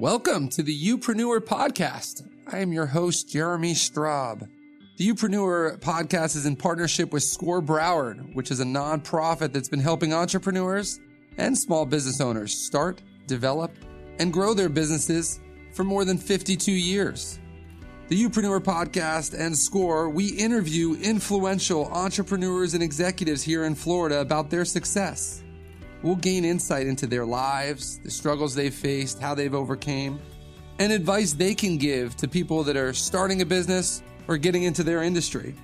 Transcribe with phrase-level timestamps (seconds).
[0.00, 2.26] Welcome to the Youpreneur Podcast.
[2.50, 4.48] I am your host, Jeremy Straub.
[4.96, 9.78] The Youpreneur Podcast is in partnership with Score Broward, which is a nonprofit that's been
[9.78, 10.98] helping entrepreneurs
[11.36, 13.72] and small business owners start, develop,
[14.18, 15.38] and grow their businesses
[15.74, 17.38] for more than 52 years.
[18.08, 24.48] The Youpreneur Podcast and Score, we interview influential entrepreneurs and executives here in Florida about
[24.48, 25.42] their success.
[26.02, 30.18] We'll gain insight into their lives, the struggles they've faced, how they've overcame,
[30.78, 34.82] and advice they can give to people that are starting a business or getting into
[34.82, 35.54] their industry.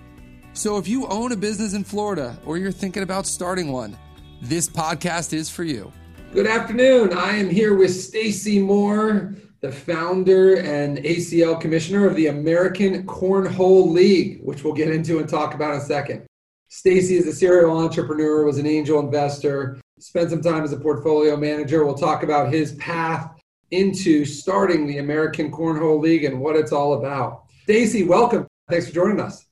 [0.52, 3.96] So if you own a business in Florida or you're thinking about starting one,
[4.42, 5.90] this podcast is for you.
[6.34, 7.14] Good afternoon.
[7.14, 13.90] I am here with Stacy Moore, the founder and ACL commissioner of the American Cornhole
[13.90, 16.26] League, which we'll get into and talk about in a second.
[16.68, 21.36] Stacy is a serial entrepreneur, was an angel investor, spent some time as a portfolio
[21.36, 21.84] manager.
[21.84, 23.30] We'll talk about his path
[23.70, 27.44] into starting the American Cornhole League and what it's all about.
[27.62, 28.46] Stacy, welcome.
[28.68, 29.46] Thanks for joining us.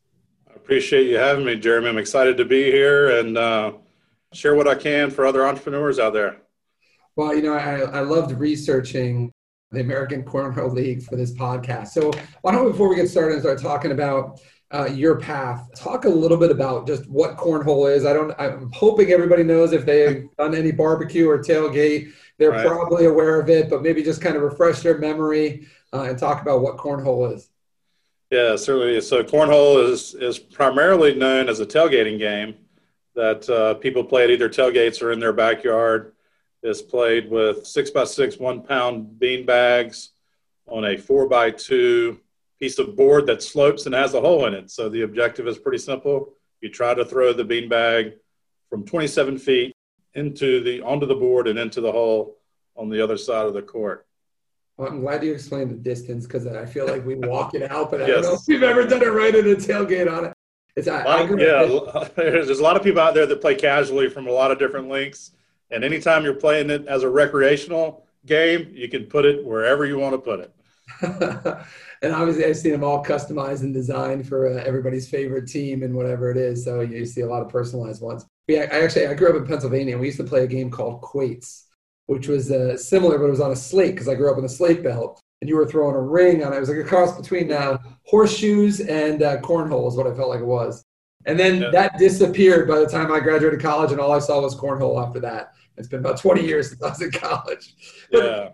[0.48, 1.88] I appreciate you having me, Jeremy.
[1.88, 3.72] I'm excited to be here and uh,
[4.32, 6.36] share what I can for other entrepreneurs out there.
[7.16, 9.32] Well, you know, I, I loved researching
[9.70, 11.88] the American Cornhole League for this podcast.
[11.88, 14.40] So, why don't we, before we get started and start talking about
[14.72, 18.04] uh, your path, talk a little bit about just what cornhole is.
[18.04, 18.34] I don't.
[18.38, 22.66] I'm hoping everybody knows if they've done any barbecue or tailgate, they're right.
[22.66, 23.70] probably aware of it.
[23.70, 27.50] But maybe just kind of refresh their memory uh, and talk about what cornhole is.
[28.30, 29.00] Yeah, certainly.
[29.00, 32.56] So, cornhole is is primarily known as a tailgating game
[33.14, 36.14] that uh, people play at either tailgates or in their backyard
[36.64, 40.10] is played with six by six, one pound bean bags
[40.66, 42.18] on a four by two
[42.64, 44.70] piece of board that slopes and has a hole in it.
[44.70, 46.32] So the objective is pretty simple.
[46.62, 48.14] You try to throw the bean bag
[48.70, 49.76] from 27 feet
[50.14, 52.38] into the onto the board and into the hole
[52.74, 54.06] on the other side of the court.
[54.78, 57.90] Well, I'm glad you explained the distance because I feel like we walk it out,
[57.90, 60.32] but I don't know if we've ever done it right at a tailgate on it.
[60.74, 64.26] It's, I, I yeah, there's a lot of people out there that play casually from
[64.26, 65.32] a lot of different links
[65.70, 69.98] and anytime you're playing it as a recreational game, you can put it wherever you
[69.98, 70.53] want to put it.
[71.02, 75.94] and obviously, I've seen them all customized and designed for uh, everybody's favorite team and
[75.94, 76.64] whatever it is.
[76.64, 78.26] So you see a lot of personalized ones.
[78.46, 79.94] Yeah, I actually I grew up in Pennsylvania.
[79.94, 81.66] and We used to play a game called Quoits,
[82.06, 84.42] which was uh, similar, but it was on a slate because I grew up in
[84.42, 85.20] the slate belt.
[85.40, 86.56] And you were throwing a ring on it.
[86.56, 90.30] It was like a cross between uh, horseshoes and uh, cornhole, is what I felt
[90.30, 90.84] like it was.
[91.26, 91.70] And then yeah.
[91.70, 95.20] that disappeared by the time I graduated college, and all I saw was cornhole after
[95.20, 95.52] that.
[95.76, 97.74] It's been about 20 years since I was in college.
[98.10, 98.50] yeah.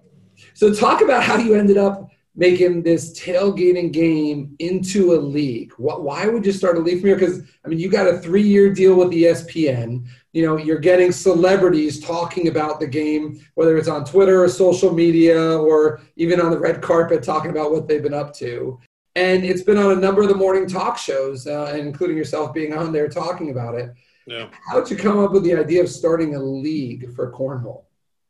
[0.55, 2.09] So talk about how you ended up
[2.41, 5.75] making this tailgating game into a league.
[5.77, 7.19] What, why would you start a league from here?
[7.19, 10.07] Because I mean, you got a three-year deal with ESPN.
[10.33, 14.91] You know, you're getting celebrities talking about the game, whether it's on Twitter or social
[14.91, 18.81] media, or even on the red carpet, talking about what they've been up to.
[19.17, 22.73] And it's been on a number of the morning talk shows, uh, including yourself being
[22.73, 23.91] on there talking about it.
[24.27, 24.49] Yeah.
[24.67, 27.85] How'd you come up with the idea of starting a league for cornhole?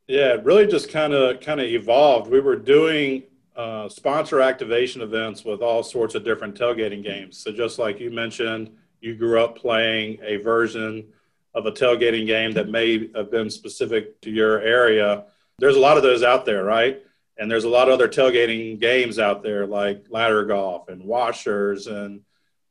[0.08, 2.28] Yeah, it really just kind of kind of evolved.
[2.28, 3.22] We were doing
[3.60, 7.36] uh, sponsor activation events with all sorts of different tailgating games.
[7.36, 8.70] So just like you mentioned,
[9.02, 11.06] you grew up playing a version
[11.52, 15.24] of a tailgating game that may have been specific to your area.
[15.58, 17.02] There's a lot of those out there, right?
[17.36, 21.86] And there's a lot of other tailgating games out there like ladder golf and washers
[21.86, 22.22] and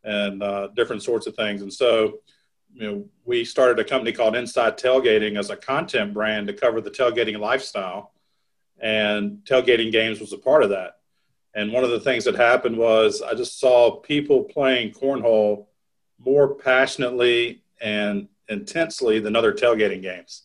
[0.04, 1.62] and uh, different sorts of things.
[1.62, 2.20] And so
[2.74, 6.82] you know, we started a company called Inside Tailgating as a content brand to cover
[6.82, 8.14] the tailgating lifestyle,
[8.82, 10.98] and tailgating games was a part of that.
[11.56, 15.66] And one of the things that happened was I just saw people playing cornhole
[16.20, 20.44] more passionately and intensely than other tailgating games.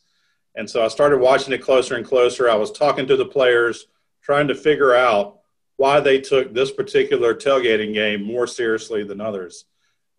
[0.54, 2.48] And so I started watching it closer and closer.
[2.48, 3.86] I was talking to the players,
[4.22, 5.40] trying to figure out
[5.76, 9.64] why they took this particular tailgating game more seriously than others.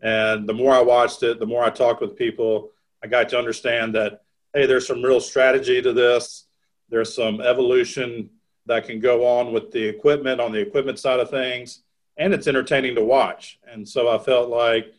[0.01, 2.71] And the more I watched it, the more I talked with people,
[3.01, 6.44] I got to understand that, hey, there's some real strategy to this.
[6.89, 8.29] There's some evolution
[8.65, 11.83] that can go on with the equipment on the equipment side of things,
[12.17, 13.59] and it's entertaining to watch.
[13.71, 14.93] And so I felt like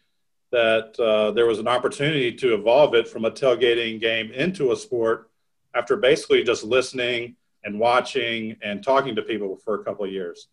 [0.52, 4.76] that uh, there was an opportunity to evolve it from a tailgating game into a
[4.76, 5.30] sport
[5.74, 10.48] after basically just listening and watching and talking to people for a couple of years.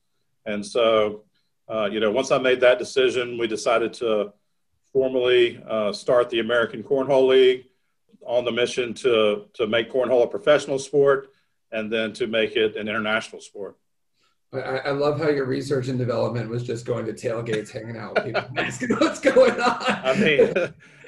[0.45, 1.23] And so
[1.69, 4.33] uh, you know, once I made that decision, we decided to
[4.91, 7.67] formally uh, start the American Cornhole League
[8.25, 11.32] on the mission to, to make cornhole a professional sport
[11.73, 13.75] and then to make it an international sport.
[14.53, 18.15] I, I love how your research and development was just going to tailgates, hanging out
[18.15, 19.83] with people, asking what's going on.
[19.83, 20.53] I mean,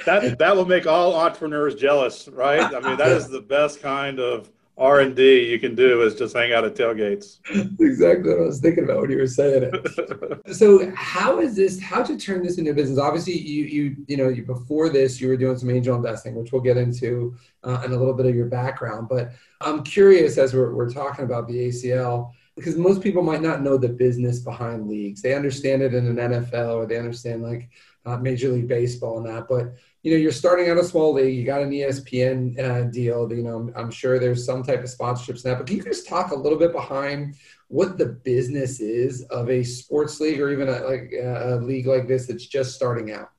[0.05, 2.61] that that will make all entrepreneurs jealous, right?
[2.61, 6.15] I mean, that is the best kind of R and D you can do is
[6.15, 7.39] just hang out at tailgates.
[7.79, 10.53] exactly what I was thinking about when you were saying it.
[10.55, 11.81] so how is this?
[11.81, 12.99] How to turn this into a business?
[12.99, 16.51] Obviously, you you you know you, before this you were doing some angel investing, which
[16.51, 19.07] we'll get into uh, in a little bit of your background.
[19.07, 19.31] But
[19.61, 23.77] I'm curious as we're we're talking about the ACL because most people might not know
[23.77, 25.21] the business behind leagues.
[25.21, 27.69] They understand it in an NFL or they understand like
[28.05, 29.73] uh, Major League Baseball and that, but
[30.05, 31.35] you know, you're starting out a small league.
[31.35, 33.27] You got an ESPN uh, deal.
[33.33, 35.55] You know, I'm sure there's some type of sponsorships now.
[35.55, 37.33] But can you just talk a little bit behind
[37.69, 42.07] what the business is of a sports league or even a, like a league like
[42.07, 43.31] this that's just starting out?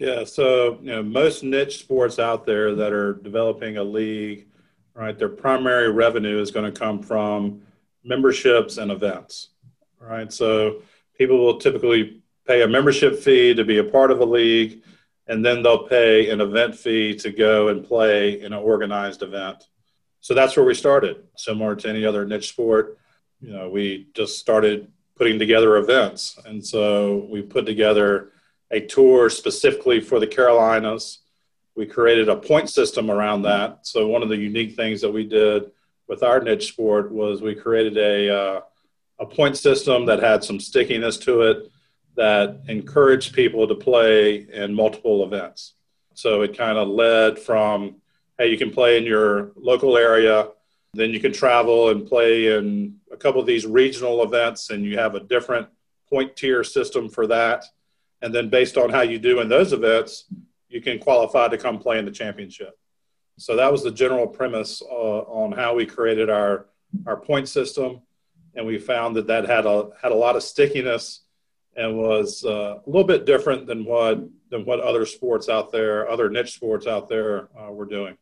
[0.00, 0.24] Yeah.
[0.24, 4.48] So you know, most niche sports out there that are developing a league,
[4.94, 5.16] right?
[5.16, 7.62] Their primary revenue is going to come from
[8.02, 9.50] memberships and events,
[10.00, 10.32] right?
[10.32, 10.82] So
[11.16, 14.82] people will typically pay a membership fee to be a part of a league
[15.28, 19.68] and then they'll pay an event fee to go and play in an organized event.
[20.20, 21.24] So that's where we started.
[21.36, 22.98] Similar to any other niche sport,
[23.40, 28.30] you know, we just started putting together events, and so we put together
[28.70, 31.20] a tour specifically for the Carolinas.
[31.76, 33.86] We created a point system around that.
[33.86, 35.70] So one of the unique things that we did
[36.08, 38.60] with our niche sport was we created a uh,
[39.20, 41.70] a point system that had some stickiness to it
[42.18, 45.74] that encouraged people to play in multiple events.
[46.14, 48.02] So it kind of led from,
[48.38, 50.48] hey, you can play in your local area,
[50.94, 54.98] then you can travel and play in a couple of these regional events, and you
[54.98, 55.68] have a different
[56.08, 57.64] point tier system for that.
[58.20, 60.24] And then based on how you do in those events,
[60.68, 62.76] you can qualify to come play in the championship.
[63.36, 66.66] So that was the general premise uh, on how we created our
[67.06, 68.00] our point system,
[68.56, 71.27] and we found that that had a had a lot of stickiness
[71.78, 74.20] and was uh, a little bit different than what
[74.50, 78.16] than what other sports out there, other niche sports out there, uh, were doing.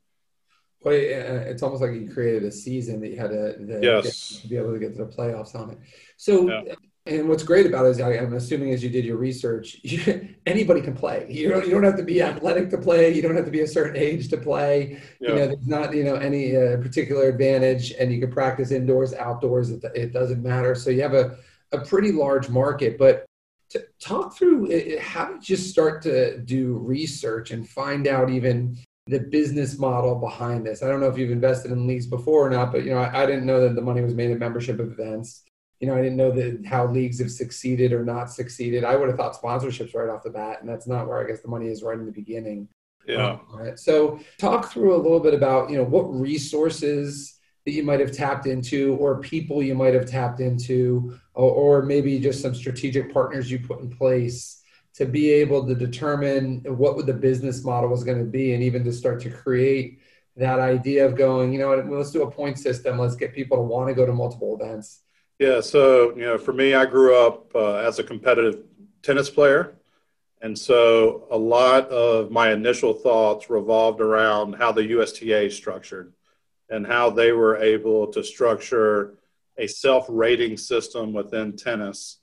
[0.83, 4.41] Well, it's almost like you created a season that you had to, yes.
[4.43, 5.79] to be able to get to the playoffs on it.
[6.17, 6.75] So, yeah.
[7.07, 10.35] and what's great about it is, I, am assuming as you did your research, you,
[10.47, 11.27] anybody can play.
[11.31, 13.13] You don't, you don't have to be athletic to play.
[13.15, 15.01] You don't have to be a certain age to play.
[15.21, 15.31] Yeah.
[15.31, 19.15] You know, there's not you know any uh, particular advantage, and you can practice indoors,
[19.15, 19.71] outdoors.
[19.71, 20.75] It, it doesn't matter.
[20.75, 21.39] So you have a
[21.73, 23.27] a pretty large market, but
[23.71, 28.31] to talk through uh, uh, how did you start to do research and find out
[28.31, 30.83] even the business model behind this?
[30.83, 33.23] I don't know if you've invested in leagues before or not, but you know, I,
[33.23, 35.43] I didn't know that the money was made in membership events.
[35.81, 38.83] You know, I didn't know that how leagues have succeeded or not succeeded.
[38.85, 41.43] I would have thought sponsorships right off the bat, and that's not where I guess
[41.43, 42.69] the money is right in the beginning.
[43.07, 43.39] Yeah.
[43.53, 43.79] Right.
[43.79, 47.36] So, talk through a little bit about you know what resources
[47.67, 51.83] that you might have tapped into or people you might have tapped into or, or,
[51.83, 54.63] maybe just some strategic partners you put in place
[54.95, 58.85] to be able to determine what the business model was going to be and even
[58.85, 60.01] to start to create
[60.37, 62.99] that idea of going you know let's do a point system.
[62.99, 65.03] Let's get people to want to go to multiple events.
[65.39, 68.63] Yeah so you know for me i grew up uh, as a competitive
[69.03, 69.75] tennis player.
[70.43, 76.13] And so a lot of my initial thoughts revolved around how the USTA is structured
[76.69, 79.15] and how they were able to structure
[79.59, 82.19] a self-rating system within tennis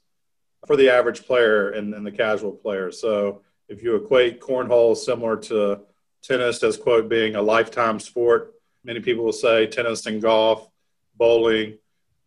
[0.68, 2.92] for the average player and, and the casual player.
[2.92, 5.82] So if you equate cornhole similar to
[6.22, 8.54] tennis as quote being a lifetime sport,
[8.84, 10.70] many people will say tennis and golf,
[11.16, 11.78] bowling,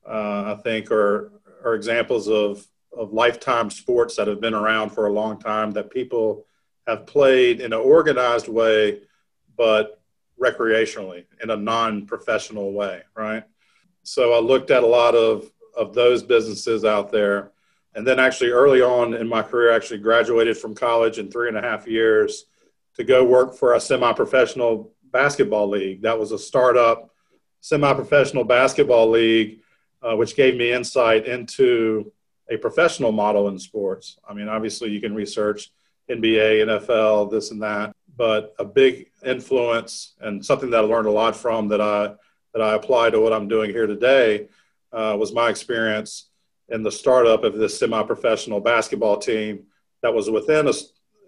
[0.07, 1.33] uh, I think are
[1.65, 5.91] are examples of of lifetime sports that have been around for a long time that
[5.91, 6.47] people
[6.87, 9.01] have played in an organized way,
[9.57, 10.01] but
[10.41, 13.45] recreationally in a non-professional way, right?
[14.03, 17.53] So I looked at a lot of of those businesses out there,
[17.95, 21.49] and then actually early on in my career, I actually graduated from college in three
[21.49, 22.47] and a half years
[22.95, 26.03] to go work for a semi-professional basketball league.
[26.03, 27.11] That was a startup
[27.61, 29.61] semi-professional basketball league,
[30.03, 32.13] uh, which gave me insight into
[32.49, 34.19] a professional model in sports.
[34.29, 35.73] I mean, obviously, you can research
[36.09, 41.13] NBA, NFL, this and that, but a big influence and something that I learned a
[41.13, 42.15] lot from that I
[42.55, 44.49] that I apply to what I'm doing here today
[44.93, 46.31] uh, was my experience
[46.71, 49.65] in the startup of this semi-professional basketball team
[50.03, 50.73] that was within a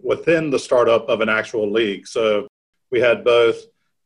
[0.03, 2.07] within the startup of an actual league.
[2.07, 2.47] So
[2.91, 3.57] we had both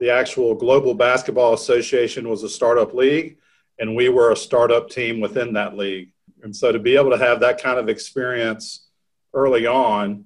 [0.01, 3.39] the actual Global Basketball Association was a startup league,
[3.79, 6.13] and we were a startup team within that league.
[6.43, 8.89] And so to be able to have that kind of experience
[9.33, 10.25] early on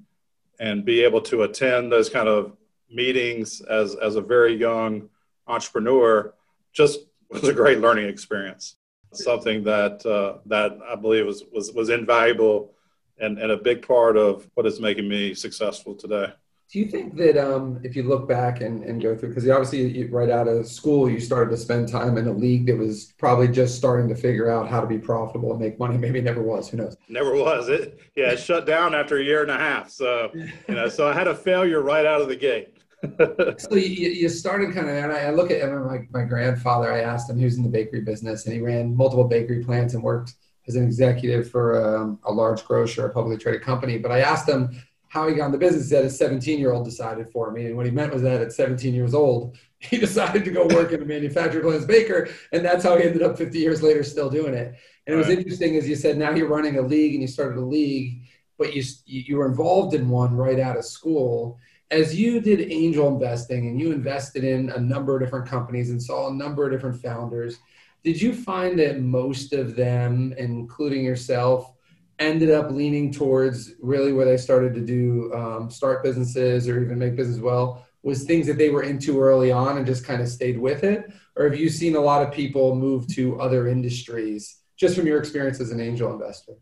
[0.60, 2.56] and be able to attend those kind of
[2.90, 5.08] meetings as as a very young
[5.46, 6.32] entrepreneur
[6.72, 8.76] just was a great learning experience.
[9.12, 12.74] Something that uh, that I believe was was was invaluable
[13.18, 16.32] and, and a big part of what is making me successful today.
[16.72, 19.86] Do you think that um, if you look back and, and go through, because obviously
[19.86, 23.12] you, right out of school, you started to spend time in a league that was
[23.18, 25.96] probably just starting to figure out how to be profitable and make money.
[26.06, 26.68] Maybe never was.
[26.68, 26.96] Who knows?
[27.08, 27.68] Never was.
[27.68, 29.90] It yeah, it shut down after a year and a half.
[29.90, 32.76] So you know, so I had a failure right out of the gate.
[33.58, 36.92] so you, you started kind of, and I, I look at I my, my grandfather.
[36.92, 40.02] I asked him who's in the bakery business, and he ran multiple bakery plants and
[40.02, 40.34] worked
[40.66, 43.98] as an executive for um, a large grocer, a publicly traded company.
[43.98, 45.84] But I asked him how he got into business.
[45.84, 47.66] He said a 17 year old decided for me.
[47.66, 50.92] And what he meant was that at 17 years old, he decided to go work
[50.92, 52.28] in a manufacturer plants baker.
[52.52, 54.74] And that's how he ended up 50 years later still doing it.
[55.06, 55.38] And it was right.
[55.38, 58.22] interesting, as you said, now you're running a league and you started a league,
[58.58, 61.58] but you, you were involved in one right out of school.
[61.92, 66.02] As you did angel investing and you invested in a number of different companies and
[66.02, 67.58] saw a number of different founders,
[68.02, 71.75] did you find that most of them, including yourself,
[72.18, 76.98] ended up leaning towards really where they started to do um, start businesses or even
[76.98, 80.28] make business well was things that they were into early on and just kind of
[80.28, 81.12] stayed with it.
[81.34, 85.18] Or have you seen a lot of people move to other industries just from your
[85.18, 86.52] experience as an angel investor?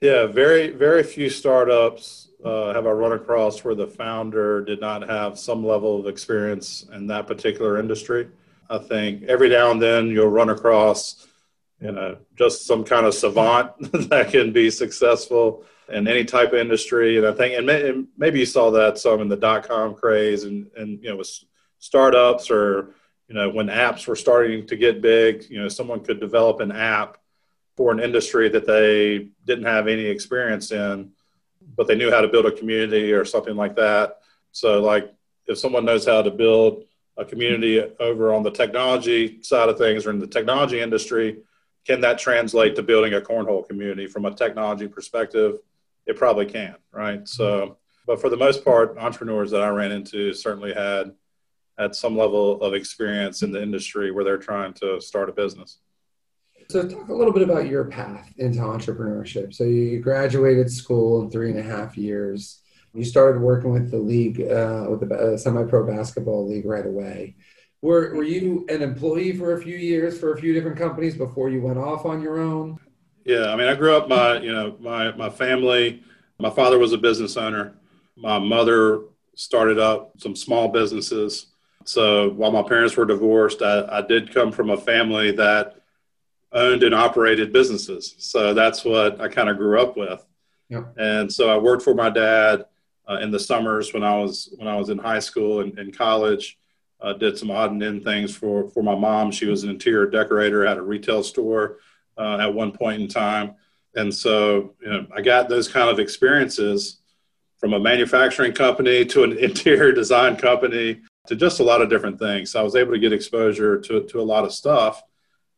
[0.00, 5.06] Yeah very very few startups uh, have i run across where the founder did not
[5.06, 8.28] have some level of experience in that particular industry.
[8.70, 11.26] I think every now and then you'll run across
[11.80, 13.72] you uh, know, just some kind of savant
[14.10, 17.16] that can be successful in any type of industry.
[17.16, 19.94] And I think, and, may, and maybe you saw that some in the dot com
[19.94, 21.30] craze and, and, you know, with
[21.78, 22.94] startups or,
[23.28, 26.72] you know, when apps were starting to get big, you know, someone could develop an
[26.72, 27.16] app
[27.76, 31.10] for an industry that they didn't have any experience in,
[31.76, 34.18] but they knew how to build a community or something like that.
[34.52, 35.12] So, like,
[35.46, 36.84] if someone knows how to build
[37.16, 41.38] a community over on the technology side of things or in the technology industry,
[41.86, 45.58] can that translate to building a cornhole community from a technology perspective?
[46.06, 47.26] It probably can, right?
[47.28, 51.12] So, but for the most part, entrepreneurs that I ran into certainly had
[51.78, 55.78] had some level of experience in the industry where they're trying to start a business.
[56.68, 59.54] So, talk a little bit about your path into entrepreneurship.
[59.54, 62.60] So, you graduated school in three and a half years.
[62.92, 67.36] You started working with the league, uh, with the uh, semi-pro basketball league right away.
[67.82, 71.48] Were Were you an employee for a few years for a few different companies before
[71.48, 72.78] you went off on your own?
[73.24, 74.08] Yeah, I mean, I grew up.
[74.08, 76.02] My you know my my family.
[76.38, 77.74] My father was a business owner.
[78.16, 79.02] My mother
[79.34, 81.46] started up some small businesses.
[81.84, 85.82] So while my parents were divorced, I, I did come from a family that
[86.52, 88.14] owned and operated businesses.
[88.18, 90.24] So that's what I kind of grew up with.
[90.68, 90.94] Yep.
[90.98, 92.64] And so I worked for my dad
[93.08, 95.96] uh, in the summers when I was when I was in high school and, and
[95.96, 96.58] college
[97.02, 99.30] uh, did some odd and end things for for my mom.
[99.30, 101.78] She was an interior decorator, had a retail store
[102.18, 103.54] uh, at one point in time,
[103.94, 106.98] and so you know, I got those kind of experiences
[107.58, 112.18] from a manufacturing company to an interior design company to just a lot of different
[112.18, 112.50] things.
[112.50, 115.02] So I was able to get exposure to to a lot of stuff.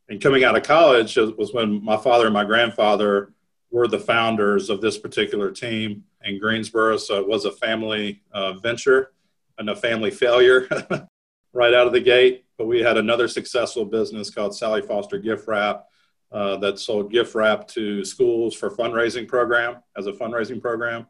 [0.09, 3.33] And coming out of college was when my father and my grandfather
[3.71, 6.97] were the founders of this particular team in Greensboro.
[6.97, 9.13] So it was a family uh, venture
[9.57, 10.67] and a family failure.
[11.53, 12.45] right out of the gate.
[12.57, 15.85] But we had another successful business called Sally Foster Gift Wrap
[16.33, 21.05] uh, that sold gift wrap to schools for fundraising program as a fundraising program,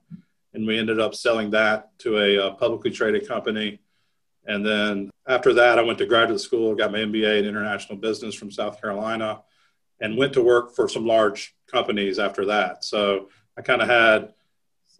[0.54, 3.80] and we ended up selling that to a, uh, publicly traded company.
[4.46, 8.36] And then after that, I went to graduate school, got my MBA in international business
[8.36, 9.42] from South Carolina,
[10.02, 12.84] and went to work for some large companies after that.
[12.84, 14.34] So I kind of had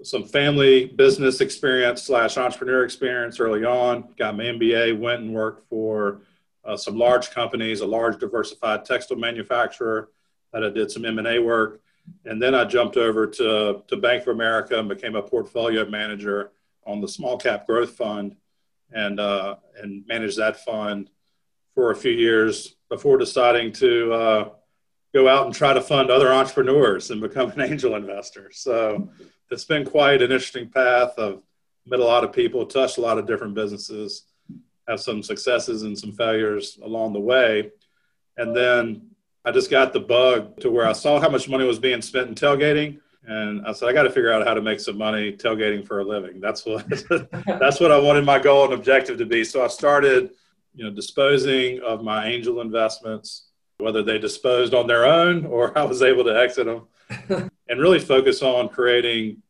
[0.02, 4.14] some family business experience slash entrepreneur experience early on.
[4.18, 6.22] Got my MBA, went and worked for
[6.66, 10.10] uh, some large companies, a large diversified textile manufacturer
[10.52, 11.82] that I did some M&A work.
[12.26, 16.52] And then I jumped over to, to Bank of America and became a portfolio manager
[16.86, 18.36] on the small cap growth fund
[18.92, 21.10] and, uh, and managed that fund
[21.74, 24.50] for a few years before deciding to uh,
[25.14, 28.50] go out and try to fund other entrepreneurs and become an angel investor.
[28.52, 29.10] So
[29.52, 31.14] it's been quite an interesting path.
[31.18, 31.40] I've
[31.86, 34.24] met a lot of people, touched a lot of different businesses,
[34.88, 37.72] have some successes and some failures along the way.
[38.38, 39.10] And then
[39.46, 42.30] I just got the bug to where I saw how much money was being spent
[42.30, 43.00] in tailgating.
[43.26, 46.00] And I said, I got to figure out how to make some money tailgating for
[46.00, 46.42] a living.
[46.42, 46.86] That's what
[47.46, 49.44] that's what I wanted my goal and objective to be.
[49.44, 50.32] So I started,
[50.76, 53.46] you know, disposing of my angel investments,
[53.84, 58.00] whether they disposed on their own or I was able to exit them, and really
[58.00, 59.42] focus on creating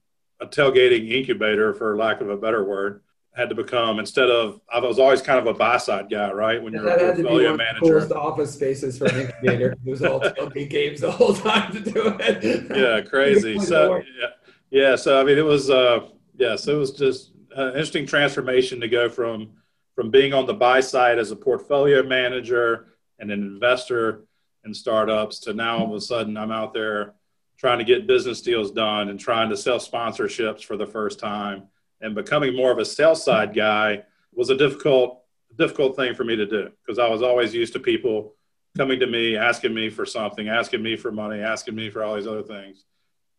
[0.42, 3.02] a tailgating incubator, for lack of a better word,
[3.36, 6.62] had to become instead of I was always kind of a buy side guy, right?
[6.62, 9.72] When you're that a portfolio manager, the office spaces for an incubator.
[9.72, 12.70] it was all tailgate games the whole time to do it.
[12.75, 13.60] Yeah, crazy.
[13.60, 14.28] so yeah,
[14.70, 14.96] yeah.
[14.96, 19.10] So I mean, it was uh, yes, it was just an interesting transformation to go
[19.10, 19.52] from
[19.96, 22.88] from being on the buy side as a portfolio manager
[23.24, 24.25] and an investor
[24.65, 27.13] in startups to now all of a sudden I'm out there
[27.58, 31.63] trying to get business deals done and trying to sell sponsorships for the first time.
[32.01, 34.03] And becoming more of a sales side guy
[34.34, 35.22] was a difficult
[35.58, 38.34] difficult thing for me to do because I was always used to people
[38.75, 42.15] coming to me asking me for something asking me for money asking me for all
[42.15, 42.84] these other things.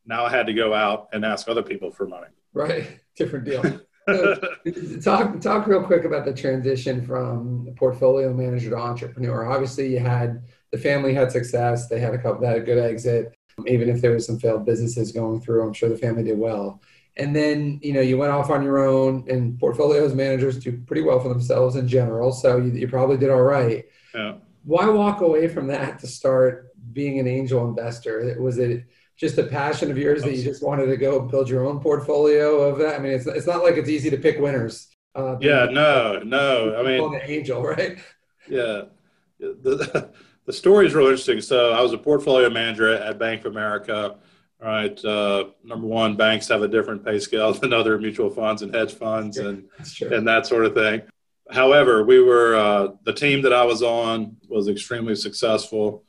[0.06, 2.28] Now I had to go out and ask other people for money.
[2.54, 3.00] Right.
[3.16, 3.80] Different deal
[5.02, 9.50] talk talk real quick about the transition from portfolio manager to entrepreneur.
[9.50, 10.42] Obviously, you had
[10.72, 13.34] the family had success; they had a couple, they had a good exit.
[13.66, 16.82] Even if there was some failed businesses going through, I'm sure the family did well.
[17.16, 21.02] And then you know you went off on your own, and portfolios managers do pretty
[21.02, 22.30] well for themselves in general.
[22.30, 23.86] So you, you probably did all right.
[24.14, 24.34] Yeah.
[24.64, 28.36] Why walk away from that to start being an angel investor?
[28.38, 28.84] Was it
[29.16, 32.60] just a passion of yours that you just wanted to go build your own portfolio
[32.62, 32.96] of that?
[32.96, 34.88] I mean, it's, it's not like it's easy to pick winners.
[35.14, 36.76] Uh, yeah, no, no.
[36.76, 37.98] I mean, an angel, right?
[38.48, 38.84] Yeah.
[39.38, 40.10] The,
[40.46, 41.40] the story is real interesting.
[41.40, 44.16] So I was a portfolio manager at Bank of America.
[44.62, 45.04] All right.
[45.04, 48.94] Uh, number one, banks have a different pay scale than other mutual funds and hedge
[48.94, 49.68] funds and,
[50.00, 51.02] and that sort of thing.
[51.50, 56.04] However, we were, uh, the team that I was on was extremely successful.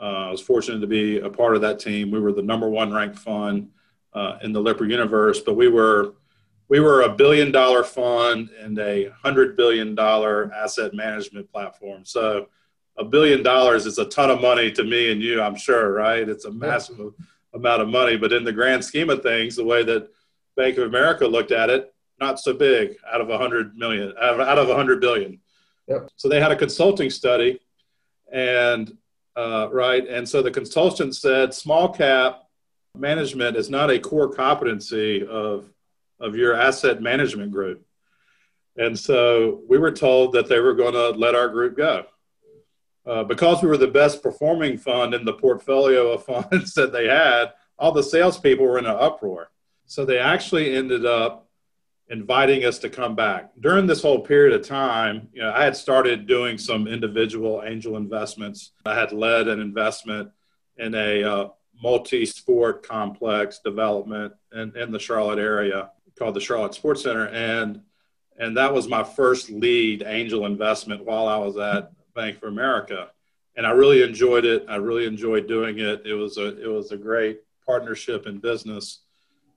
[0.00, 2.10] Uh, I was fortunate to be a part of that team.
[2.10, 3.70] We were the number one ranked fund
[4.14, 6.14] uh, in the Lipper universe, but we were
[6.68, 12.04] we were a billion dollar fund and a hundred billion dollar asset management platform.
[12.04, 12.46] So
[12.96, 16.28] a billion dollars is a ton of money to me and you, I'm sure, right?
[16.28, 17.26] It's a massive yeah.
[17.54, 20.10] amount of money, but in the grand scheme of things, the way that
[20.56, 24.58] Bank of America looked at it, not so big out of a hundred million, out
[24.58, 25.40] of a hundred billion.
[25.88, 26.10] Yep.
[26.14, 27.58] So they had a consulting study
[28.32, 28.96] and
[29.36, 30.06] uh, right?
[30.06, 32.42] And so the consultant said small cap
[32.96, 35.70] management is not a core competency of,
[36.18, 37.84] of your asset management group.
[38.76, 42.06] And so we were told that they were going to let our group go.
[43.06, 47.08] Uh, because we were the best performing fund in the portfolio of funds that they
[47.08, 49.50] had, all the salespeople were in an uproar.
[49.86, 51.49] So they actually ended up
[52.10, 53.50] inviting us to come back.
[53.60, 57.96] During this whole period of time, you know, I had started doing some individual angel
[57.96, 58.72] investments.
[58.84, 60.30] I had led an investment
[60.76, 61.48] in a uh,
[61.80, 67.80] multi-sport complex development in, in the Charlotte area called the Charlotte Sports Center, and
[68.38, 73.08] and that was my first lead angel investment while I was at Bank of America,
[73.56, 74.66] and I really enjoyed it.
[74.68, 76.02] I really enjoyed doing it.
[76.04, 79.00] It was a it was a great partnership in business,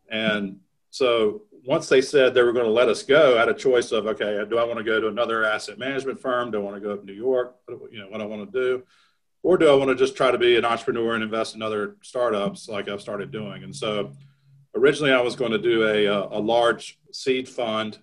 [0.10, 0.60] and
[0.94, 3.92] so once they said they were going to let us go, I had a choice
[3.92, 6.52] of okay, do I want to go to another asset management firm?
[6.52, 7.56] Do I want to go up to New York?
[7.68, 8.84] You know what I want to do,
[9.42, 11.96] or do I want to just try to be an entrepreneur and invest in other
[12.04, 13.64] startups like I've started doing?
[13.64, 14.12] And so
[14.76, 17.98] originally I was going to do a a large seed fund,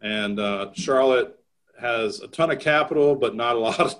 [0.00, 1.38] and uh, Charlotte
[1.78, 3.94] has a ton of capital, but not a lot of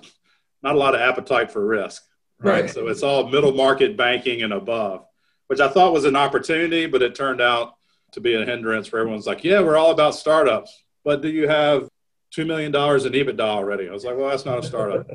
[0.63, 2.01] not a lot of appetite for risk.
[2.39, 2.61] Right.
[2.61, 2.69] right.
[2.71, 5.05] So it's all middle market banking and above,
[5.45, 7.75] which I thought was an opportunity, but it turned out
[8.13, 11.47] to be a hindrance for everyone's like, yeah, we're all about startups, but do you
[11.47, 11.89] have
[12.35, 13.89] $2 million in EBITDA already?
[13.89, 15.07] I was like, well, that's not a startup.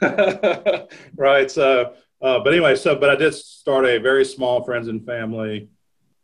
[1.16, 1.50] right.
[1.50, 5.68] So, uh, but anyway, so, but I did start a very small friends and family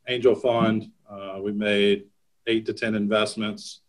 [0.09, 0.91] angel fund.
[1.09, 2.07] Uh, we made
[2.47, 3.81] eight to 10 investments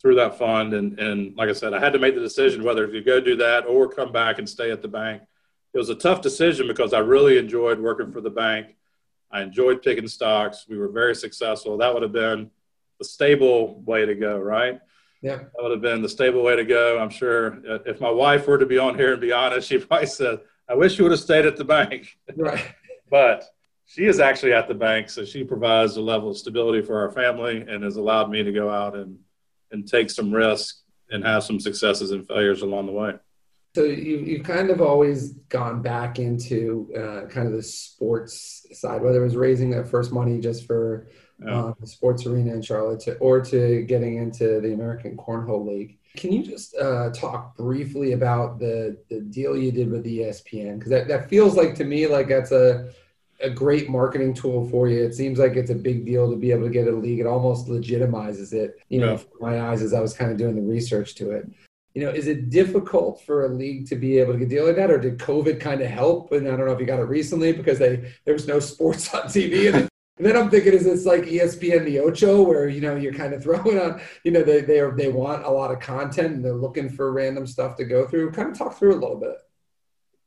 [0.00, 0.72] through that fund.
[0.72, 3.36] And, and like I said, I had to make the decision whether to go do
[3.36, 5.22] that or come back and stay at the bank.
[5.74, 8.76] It was a tough decision because I really enjoyed working for the bank.
[9.36, 10.64] I enjoyed picking stocks.
[10.66, 11.76] We were very successful.
[11.76, 12.50] That would have been
[12.98, 14.80] the stable way to go, right?
[15.20, 15.36] Yeah.
[15.36, 16.98] That would have been the stable way to go.
[16.98, 20.06] I'm sure if my wife were to be on here and be honest, she probably
[20.06, 22.16] said, I wish you would have stayed at the bank.
[22.34, 22.64] Right.
[23.10, 23.44] but
[23.84, 27.12] she is actually at the bank, so she provides a level of stability for our
[27.12, 29.18] family and has allowed me to go out and,
[29.70, 33.12] and take some risks and have some successes and failures along the way.
[33.76, 39.02] So you you've kind of always gone back into uh, kind of the sports side,
[39.02, 41.08] whether it was raising that first money just for
[41.46, 45.98] uh, the sports arena in Charlotte, to, or to getting into the American Cornhole League.
[46.16, 50.78] Can you just uh, talk briefly about the the deal you did with ESPN?
[50.78, 52.88] Because that, that feels like to me like that's a
[53.42, 55.04] a great marketing tool for you.
[55.04, 57.20] It seems like it's a big deal to be able to get a league.
[57.20, 59.22] It almost legitimizes it, you know, yeah.
[59.38, 61.46] my eyes as I was kind of doing the research to it
[61.96, 64.90] you know, is it difficult for a league to be able to deal with that,
[64.90, 66.30] or did COVID kind of help?
[66.30, 69.14] And I don't know if you got it recently because they there was no sports
[69.14, 69.72] on TV.
[69.72, 73.34] And, then I'm thinking, is this like ESPN the Ocho, where you know you're kind
[73.34, 76.44] of throwing on, you know, they they are, they want a lot of content and
[76.44, 78.30] they're looking for random stuff to go through.
[78.30, 79.36] Kind of talk through a little bit.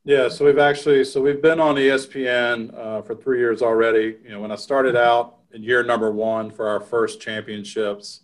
[0.06, 4.18] Yeah, so we've actually so we've been on ESPN uh, for three years already.
[4.24, 8.22] You know, when I started out in year number one for our first championships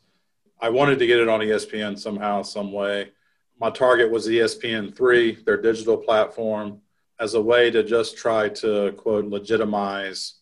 [0.60, 3.12] I wanted to get it on ESPN somehow, some way.
[3.60, 6.82] My target was ESPN3, their digital platform,
[7.20, 10.36] as a way to just try to, quote, legitimize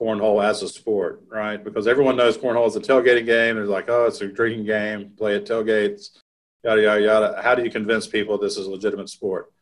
[0.00, 1.62] cornhole as a sport, right?
[1.62, 3.56] Because everyone knows cornhole is a tailgating game.
[3.56, 6.18] They're like, oh, it's a drinking game, play at tailgates,
[6.64, 7.42] yada, yada, yada.
[7.42, 9.52] How do you convince people this is a legitimate sport?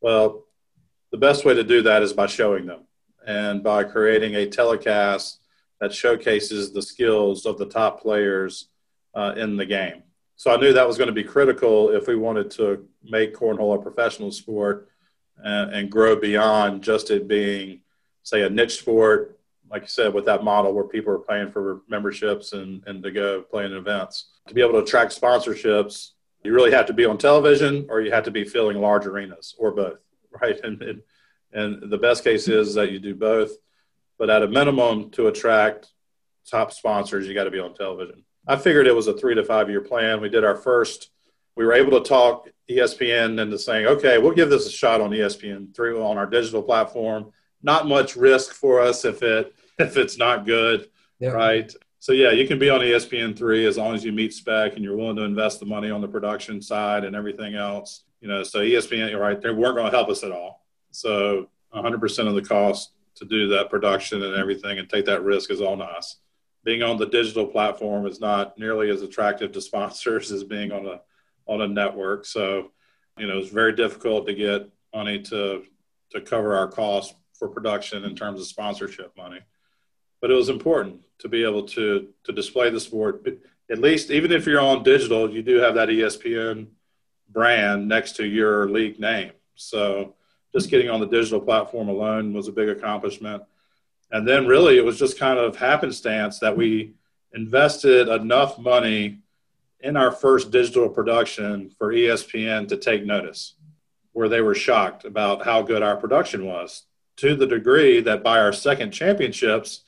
[0.00, 0.44] Well,
[1.10, 2.80] the best way to do that is by showing them
[3.26, 5.40] and by creating a telecast
[5.80, 8.68] that showcases the skills of the top players
[9.14, 10.02] uh, in the game.
[10.36, 13.74] So I knew that was going to be critical if we wanted to make cornhole
[13.74, 14.88] a professional sport
[15.42, 17.80] and, and grow beyond just it being,
[18.22, 19.36] say, a niche sport
[19.70, 23.10] like you said, with that model where people are paying for memberships and, and to
[23.10, 24.26] go play in events.
[24.48, 26.10] To be able to attract sponsorships,
[26.44, 29.54] you really have to be on television or you have to be filling large arenas
[29.58, 29.98] or both,
[30.40, 30.58] right?
[30.62, 31.02] And, and,
[31.52, 33.50] and the best case is that you do both.
[34.18, 35.88] But at a minimum, to attract
[36.48, 38.24] top sponsors, you got to be on television.
[38.46, 40.20] I figured it was a three to five year plan.
[40.20, 41.10] We did our first,
[41.56, 45.10] we were able to talk ESPN into saying, okay, we'll give this a shot on
[45.10, 47.32] ESPN through on our digital platform
[47.66, 51.30] not much risk for us if it if it's not good, yeah.
[51.30, 51.70] right?
[51.98, 54.84] So yeah, you can be on ESPN three as long as you meet spec and
[54.84, 58.04] you're willing to invest the money on the production side and everything else.
[58.20, 59.40] You know, so ESPN, right?
[59.40, 60.64] They weren't going to help us at all.
[60.92, 65.50] So 100% of the cost to do that production and everything and take that risk
[65.50, 66.16] is on us.
[66.66, 70.86] Being on the digital platform is not nearly as attractive to sponsors as being on
[70.86, 71.00] a
[71.46, 72.26] on a network.
[72.26, 72.72] So,
[73.16, 75.62] you know, it's very difficult to get money to
[76.10, 79.38] to cover our costs for production in terms of sponsorship money.
[80.20, 83.24] But it was important to be able to to display the sport.
[83.70, 86.66] At least, even if you're on digital, you do have that ESPN
[87.30, 89.30] brand next to your league name.
[89.54, 90.14] So
[90.52, 93.44] just getting on the digital platform alone was a big accomplishment.
[94.10, 96.94] And then really it was just kind of happenstance that we
[97.32, 99.18] invested enough money
[99.80, 103.54] in our first digital production for ESPN to take notice,
[104.12, 106.84] where they were shocked about how good our production was
[107.16, 109.84] to the degree that by our second championships,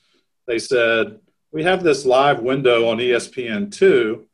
[0.47, 1.21] they said,
[1.53, 4.25] We have this live window on ESPN2,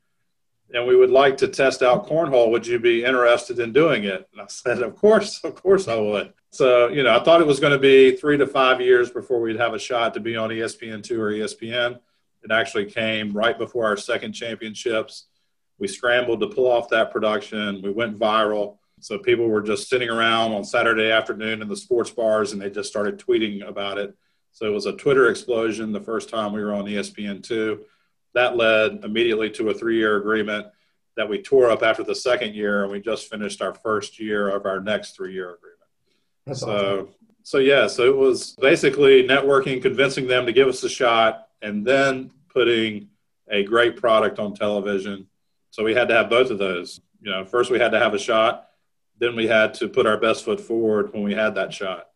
[0.73, 2.51] and we would like to test out cornhole.
[2.51, 4.29] Would you be interested in doing it?
[4.33, 6.33] And I said, Of course, of course I would.
[6.55, 9.41] So, you know, I thought it was going to be three to five years before
[9.41, 11.99] we'd have a shot to be on ESPN2 or ESPN.
[12.43, 15.27] It actually came right before our second championships.
[15.79, 17.83] We scrambled to pull off that production.
[17.83, 22.11] We went viral so people were just sitting around on Saturday afternoon in the sports
[22.11, 24.17] bars and they just started tweeting about it.
[24.53, 27.81] So it was a Twitter explosion the first time we were on ESPN2.
[28.33, 30.69] That led immediately to a three year agreement
[31.19, 34.49] that we tore up after the second year and we just finished our first year
[34.49, 35.74] of our next three year agreement.
[36.47, 37.09] That's so, awesome.
[37.43, 41.87] so yeah, so it was basically networking, convincing them to give us a shot, and
[41.87, 43.09] then putting
[43.49, 45.27] a great product on television.
[45.71, 47.01] So we had to have both of those.
[47.21, 48.69] You know, first we had to have a shot,
[49.19, 52.09] then we had to put our best foot forward when we had that shot.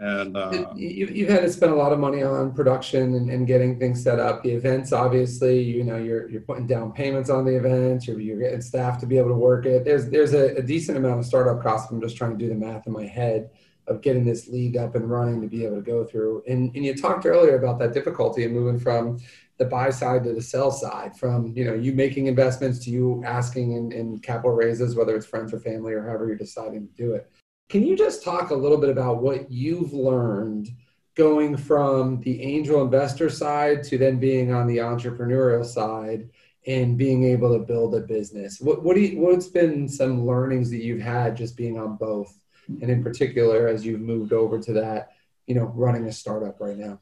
[0.00, 3.48] And uh, you, you've had to spend a lot of money on production and, and,
[3.48, 4.44] getting things set up.
[4.44, 8.06] The events, obviously, you know, you're you're putting down payments on the events.
[8.06, 9.84] You're, you're getting staff to be able to work it.
[9.84, 11.90] There's there's a, a decent amount of startup costs.
[11.90, 13.50] I'm just trying to do the math in my head
[13.88, 16.44] of getting this league up and running to be able to go through.
[16.46, 19.18] And and you talked earlier about that difficulty of moving from
[19.58, 23.22] the buy side to the sell side from you know you making investments to you
[23.26, 26.92] asking in, in capital raises whether it's friends or family or however you're deciding to
[26.94, 27.28] do it
[27.68, 30.68] can you just talk a little bit about what you've learned
[31.14, 36.28] going from the angel investor side to then being on the entrepreneurial side
[36.66, 38.60] and being able to build a business?
[38.60, 42.34] What, what do you, what's been some learnings that you've had just being on both?
[42.68, 45.12] And in particular as you've moved over to that
[45.48, 47.00] you know running a startup right now.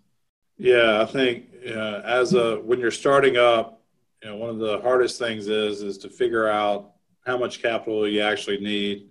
[0.57, 3.83] Yeah, I think uh, as a when you're starting up,
[4.23, 6.93] you know, one of the hardest things is is to figure out
[7.27, 9.09] how much capital you actually need,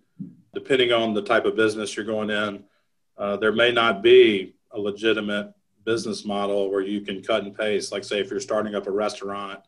[0.56, 2.64] depending on the type of business you're going in.
[3.18, 7.92] Uh, there may not be a legitimate business model where you can cut and paste.
[7.92, 9.60] Like, say, if you're starting up a restaurant,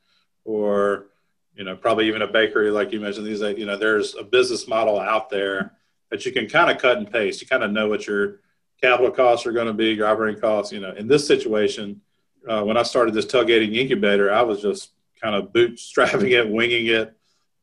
[0.44, 1.10] or
[1.56, 4.68] you know, probably even a bakery, like you mentioned, these, you know, there's a business
[4.68, 5.74] model out there
[6.10, 7.42] that you can kind of cut and paste.
[7.42, 8.40] You kind of know what you're
[8.82, 10.72] capital costs are going to be, your operating costs.
[10.72, 12.02] You know, in this situation,
[12.48, 16.88] uh, when I started this tailgating incubator, I was just kind of bootstrapping it, winging
[16.88, 17.16] it,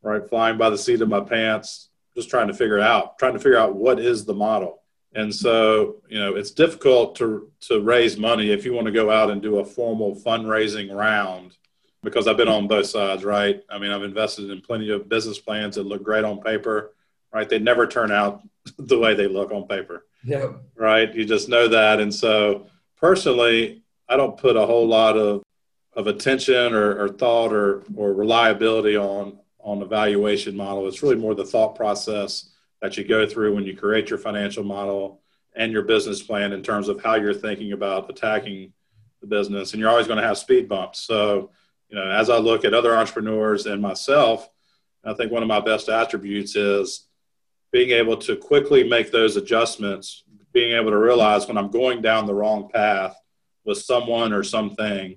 [0.02, 3.38] right, flying by the seat of my pants, just trying to figure out, trying to
[3.38, 4.82] figure out what is the model.
[5.14, 9.10] And so, you know, it's difficult to to raise money if you want to go
[9.10, 11.56] out and do a formal fundraising round
[12.02, 13.62] because I've been on both sides, right?
[13.70, 16.94] I mean, I've invested in plenty of business plans that look great on paper,
[17.32, 17.48] right?
[17.48, 18.42] They never turn out
[18.78, 20.04] the way they look on paper.
[20.24, 20.52] Yeah.
[20.76, 21.14] Right.
[21.14, 22.00] You just know that.
[22.00, 25.42] And so personally, I don't put a whole lot of
[25.96, 30.86] of attention or, or thought or, or reliability on on the valuation model.
[30.86, 32.50] It's really more the thought process
[32.82, 35.22] that you go through when you create your financial model
[35.56, 38.72] and your business plan in terms of how you're thinking about attacking
[39.22, 39.72] the business.
[39.72, 41.00] And you're always going to have speed bumps.
[41.00, 41.50] So,
[41.88, 44.48] you know, as I look at other entrepreneurs and myself,
[45.02, 47.08] I think one of my best attributes is
[47.72, 52.26] being able to quickly make those adjustments, being able to realize when I'm going down
[52.26, 53.16] the wrong path
[53.64, 55.16] with someone or something,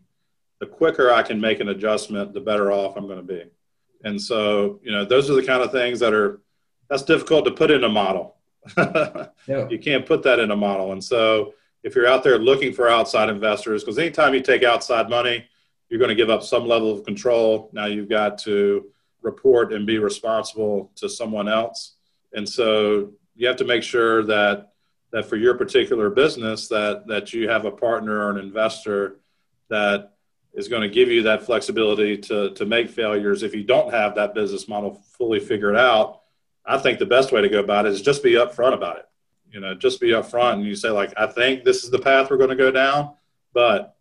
[0.60, 3.44] the quicker I can make an adjustment, the better off I'm going to be.
[4.04, 6.42] And so, you know, those are the kind of things that are
[6.90, 8.38] that's difficult to put in a model.
[8.78, 9.68] yeah.
[9.70, 10.92] You can't put that in a model.
[10.92, 15.10] And so, if you're out there looking for outside investors, because anytime you take outside
[15.10, 15.46] money,
[15.90, 17.70] you're going to give up some level of control.
[17.72, 18.88] Now you've got to
[19.22, 21.96] report and be responsible to someone else.
[22.34, 24.72] And so you have to make sure that
[25.12, 29.20] that for your particular business that that you have a partner or an investor
[29.70, 30.17] that
[30.54, 34.16] is going to give you that flexibility to, to make failures if you don't have
[34.16, 36.22] that business model fully figured out.
[36.66, 39.06] I think the best way to go about it is just be upfront about it.
[39.52, 42.30] You know, just be upfront and you say, like, I think this is the path
[42.30, 43.14] we're going to go down,
[43.54, 43.96] but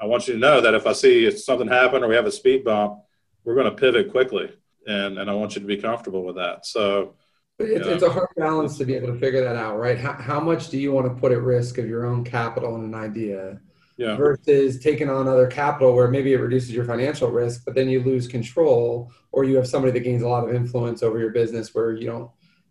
[0.00, 2.26] I want you to know that if I see if something happen or we have
[2.26, 3.00] a speed bump,
[3.44, 4.50] we're going to pivot quickly.
[4.86, 6.66] And, and I want you to be comfortable with that.
[6.66, 7.14] So,
[7.58, 9.98] it's, it's, a hard balance to be able to figure that out, right?
[9.98, 12.84] How, how much do you want to put at risk of your own capital and
[12.84, 13.60] an idea?
[14.00, 14.16] Yeah.
[14.16, 18.02] versus taking on other capital where maybe it reduces your financial risk, but then you
[18.02, 21.74] lose control or you have somebody that gains a lot of influence over your business
[21.74, 22.30] where you don't,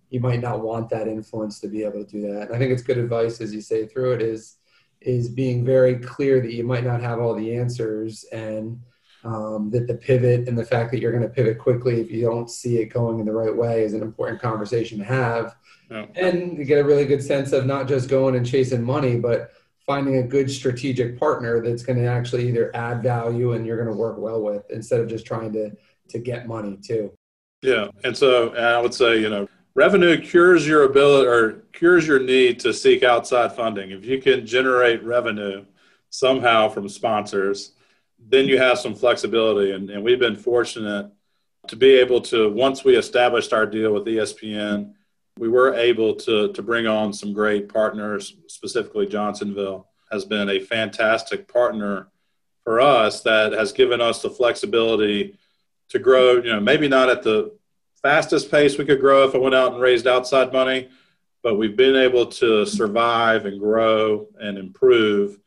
[0.09, 2.47] you might not want that influence to be able to do that.
[2.47, 4.55] And I think it's good advice as you say through it is,
[5.01, 8.79] is being very clear that you might not have all the answers and
[9.23, 12.25] um, that the pivot and the fact that you're going to pivot quickly if you
[12.25, 15.55] don't see it going in the right way is an important conversation to have.
[15.91, 16.07] Yeah.
[16.15, 19.51] And you get a really good sense of not just going and chasing money, but
[19.89, 23.89] finding a good strategic partner that's going to actually either add value and you're going
[23.89, 25.71] to work well with instead of just trying to
[26.07, 27.11] to get money too.
[27.63, 32.05] Yeah, and so and I would say you know revenue cures your ability or cures
[32.05, 33.89] your need to seek outside funding.
[33.89, 35.65] If you can generate revenue
[36.11, 37.71] somehow from sponsors,
[38.19, 39.71] then you have some flexibility.
[39.71, 41.11] And, and we've been fortunate
[41.67, 44.93] to be able to once we established our deal with ESPN
[45.39, 50.59] we were able to, to bring on some great partners, specifically Johnsonville has been a
[50.59, 52.09] fantastic partner
[52.65, 55.37] for us that has given us the flexibility
[55.87, 57.57] to grow, you know, maybe not at the
[58.01, 60.89] fastest pace we could grow if I went out and raised outside money,
[61.41, 65.39] but we've been able to survive and grow and improve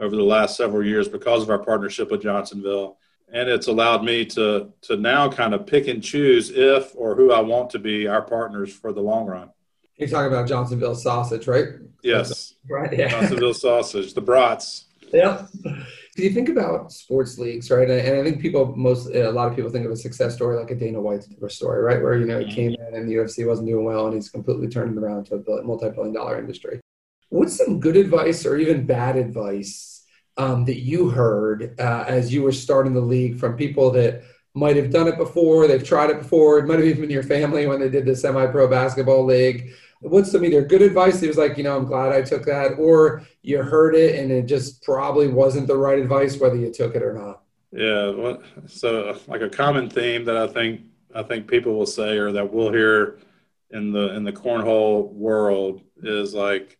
[0.00, 2.98] over the last several years because of our partnership with Johnsonville
[3.32, 7.32] and it's allowed me to to now kind of pick and choose if or who
[7.32, 9.50] I want to be our partners for the long run.
[9.96, 11.68] You're talking about Johnsonville sausage, right?
[12.02, 12.54] Yes.
[12.68, 12.98] Right.
[12.98, 13.06] Yeah.
[13.06, 14.86] Johnsonville sausage, the brats.
[15.12, 15.46] Yeah.
[15.62, 17.88] Do you think about sports leagues, right?
[17.88, 20.72] And I think people, most, a lot of people think of a success story like
[20.72, 22.02] a Dana White story, right?
[22.02, 22.54] Where, you know, he mm-hmm.
[22.54, 25.36] came in and the UFC wasn't doing well and he's completely turned it around to
[25.36, 26.80] a multi billion dollar industry.
[27.28, 30.02] What's some good advice or even bad advice
[30.36, 34.22] um, that you heard uh, as you were starting the league from people that
[34.54, 37.22] might have done it before, they've tried it before, it might have even been your
[37.22, 39.72] family when they did the semi-pro basketball league.
[40.00, 41.22] What's some either good advice?
[41.22, 44.30] It was like, you know, I'm glad I took that, or you heard it and
[44.30, 47.42] it just probably wasn't the right advice, whether you took it or not.
[47.72, 50.82] Yeah, so like a common theme that I think
[51.14, 53.18] I think people will say or that we'll hear
[53.70, 56.78] in the in the cornhole world is like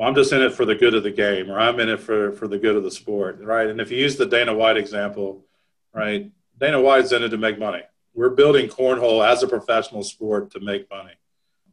[0.00, 2.00] well, I'm just in it for the good of the game, or I'm in it
[2.00, 3.68] for, for the good of the sport, right?
[3.68, 5.44] And if you use the Dana White example,
[5.92, 7.82] right, Dana White's in it to make money.
[8.14, 11.12] We're building cornhole as a professional sport to make money.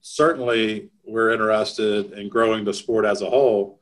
[0.01, 3.79] Certainly, we're interested in growing the sport as a whole,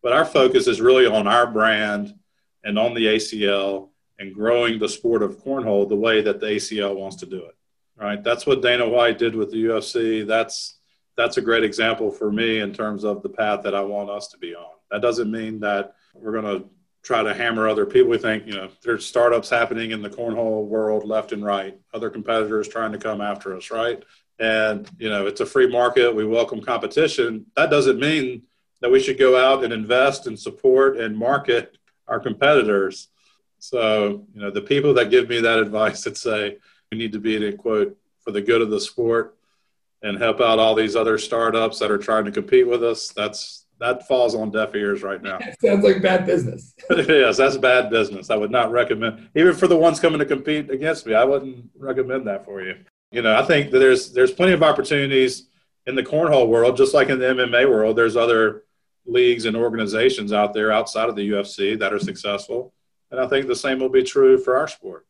[0.00, 2.14] but our focus is really on our brand
[2.62, 3.88] and on the ACL
[4.20, 7.56] and growing the sport of cornhole the way that the ACL wants to do it.
[7.96, 8.22] Right?
[8.22, 10.24] That's what Dana White did with the UFC.
[10.24, 10.77] That's
[11.18, 14.28] that's a great example for me in terms of the path that I want us
[14.28, 14.70] to be on.
[14.92, 16.68] That doesn't mean that we're going to
[17.02, 18.08] try to hammer other people.
[18.08, 22.08] We think, you know, there's startups happening in the cornhole world left and right, other
[22.08, 24.00] competitors trying to come after us, right?
[24.38, 26.14] And, you know, it's a free market.
[26.14, 27.46] We welcome competition.
[27.56, 28.42] That doesn't mean
[28.80, 33.08] that we should go out and invest and support and market our competitors.
[33.58, 36.58] So, you know, the people that give me that advice that say
[36.92, 39.37] we need to be, in quote, for the good of the sport,
[40.02, 43.08] and help out all these other startups that are trying to compete with us.
[43.08, 45.38] That's that falls on deaf ears right now.
[45.64, 46.74] Sounds like bad business.
[46.90, 48.28] yes, that's bad business.
[48.28, 51.14] I would not recommend, even for the ones coming to compete against me.
[51.14, 52.76] I wouldn't recommend that for you.
[53.12, 55.48] You know, I think that there's there's plenty of opportunities
[55.86, 57.96] in the cornhole world, just like in the MMA world.
[57.96, 58.64] There's other
[59.06, 62.74] leagues and organizations out there outside of the UFC that are successful.
[63.10, 65.06] and I think the same will be true for our sport.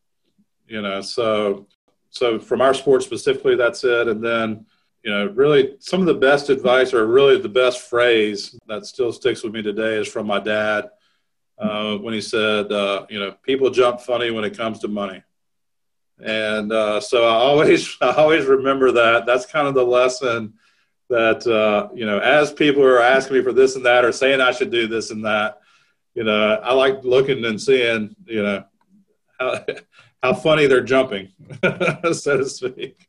[0.69, 1.67] You know, so
[2.11, 4.09] so from our sport specifically, that's it.
[4.09, 4.67] And then,
[5.09, 9.11] you know, really some of the best advice or really the best phrase that still
[9.11, 10.91] sticks with me today is from my dad
[11.57, 15.23] uh, when he said, uh, you know, people jump funny when it comes to money.
[16.23, 19.25] And uh, so I always, I always remember that.
[19.25, 20.53] That's kind of the lesson
[21.09, 24.43] that, uh, you know, as people are asking me for this and that or saying
[24.43, 25.61] I should do this and that,
[26.15, 28.65] you know, I like looking and seeing, you know,
[29.41, 29.65] how,
[30.23, 31.33] how funny they're jumping,
[32.13, 33.09] so to speak.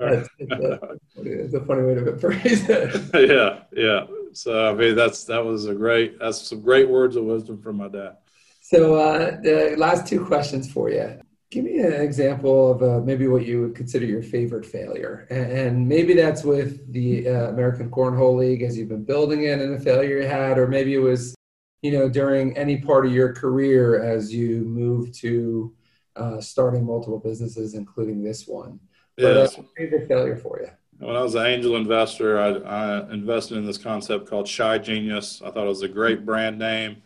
[0.00, 0.78] It's, a,
[1.16, 3.10] it's, a, funny way to phrase it.
[3.30, 4.06] yeah, yeah.
[4.32, 6.18] So I mean, that's that was a great.
[6.18, 8.16] That's some great words of wisdom from my dad.
[8.60, 11.20] So uh, the last two questions for you.
[11.50, 15.88] Give me an example of uh, maybe what you would consider your favorite failure, and
[15.88, 19.80] maybe that's with the uh, American Cornhole League as you've been building it, and a
[19.80, 21.34] failure you had, or maybe it was,
[21.80, 25.74] you know, during any part of your career as you moved to
[26.16, 28.78] uh, starting multiple businesses, including this one.
[29.18, 29.58] But yes.
[29.58, 30.70] uh, favorite failure for you?
[31.04, 35.42] When I was an angel investor, I, I, invested in this concept called Shy Genius.
[35.44, 37.02] I thought it was a great brand name.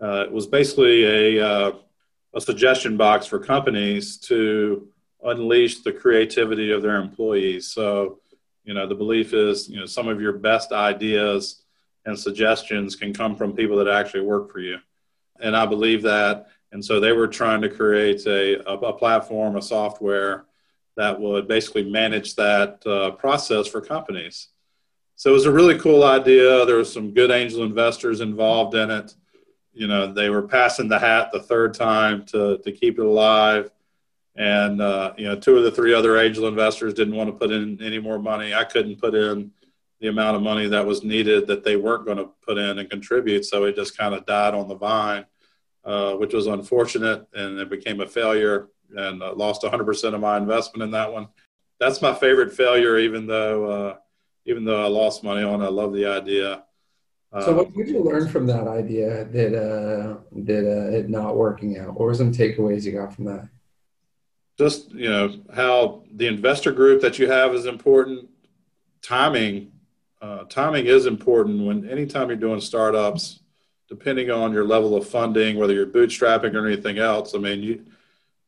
[0.00, 1.72] Uh, it was basically a, uh,
[2.34, 4.88] a suggestion box for companies to
[5.24, 7.68] unleash the creativity of their employees.
[7.68, 8.20] So,
[8.64, 11.62] you know, the belief is, you know, some of your best ideas
[12.04, 14.78] and suggestions can come from people that actually work for you.
[15.40, 19.56] And I believe that and so they were trying to create a, a, a platform,
[19.56, 20.46] a software
[20.96, 24.48] that would basically manage that uh, process for companies.
[25.16, 26.64] So it was a really cool idea.
[26.66, 29.14] There was some good angel investors involved in it.
[29.72, 33.70] You know, they were passing the hat the third time to, to keep it alive.
[34.36, 37.50] And, uh, you know, two of the three other angel investors didn't want to put
[37.50, 38.54] in any more money.
[38.54, 39.52] I couldn't put in
[40.00, 42.90] the amount of money that was needed that they weren't going to put in and
[42.90, 43.44] contribute.
[43.44, 45.26] So it just kind of died on the vine.
[45.84, 50.36] Uh, which was unfortunate, and it became a failure, and uh, lost 100% of my
[50.36, 51.28] investment in that one.
[51.80, 53.96] That's my favorite failure, even though uh,
[54.44, 55.62] even though I lost money on.
[55.62, 56.64] it, I love the idea.
[57.40, 61.78] so, what did you learn from that idea that uh, that uh, it not working
[61.78, 61.88] out?
[61.88, 63.48] What were some takeaways you got from that?
[64.58, 68.28] Just you know how the investor group that you have is important.
[69.00, 69.72] Timing,
[70.48, 73.40] timing is important when anytime you're doing startups
[73.92, 77.34] depending on your level of funding, whether you're bootstrapping or anything else.
[77.34, 77.84] I mean, you,